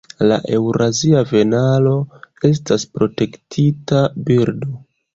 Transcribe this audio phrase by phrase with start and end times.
[0.29, 1.93] La Eŭrazia vanelo
[2.51, 4.77] estas protektita birdo.